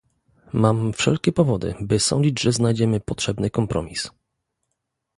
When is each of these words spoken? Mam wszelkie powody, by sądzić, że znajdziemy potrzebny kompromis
Mam 0.53 0.93
wszelkie 0.93 1.31
powody, 1.31 1.75
by 1.79 1.99
sądzić, 1.99 2.41
że 2.41 2.51
znajdziemy 2.51 2.99
potrzebny 2.99 3.49
kompromis 3.49 4.09